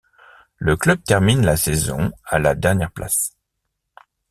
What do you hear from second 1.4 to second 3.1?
la saison à la dernière